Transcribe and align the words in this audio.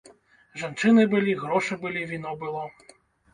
Жанчыны 0.61 1.03
былі, 1.11 1.35
грошы 1.41 1.77
былі, 1.85 2.01
віно 2.13 2.35
было. 2.45 2.65